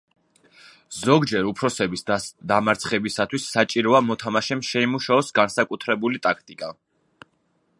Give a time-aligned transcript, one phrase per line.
[0.99, 2.05] ზოგჯერ, უფროსების
[2.51, 6.73] დამარცხებისათვის საჭიროა მოთამაშემ შეიმუშაოს განსაკუთრებული ტაქტიკა.